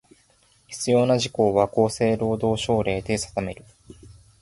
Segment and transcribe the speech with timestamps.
[0.67, 3.63] 必要な事項は、厚生労働省令で定める。